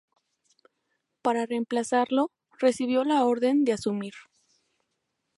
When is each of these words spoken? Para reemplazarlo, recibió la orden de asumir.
Para 1.21 1.45
reemplazarlo, 1.45 2.31
recibió 2.57 3.03
la 3.03 3.23
orden 3.23 3.65
de 3.65 3.73
asumir. 3.73 4.13